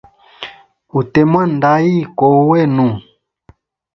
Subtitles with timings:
[0.99, 2.87] Ute mwanda ayi kowa wenu.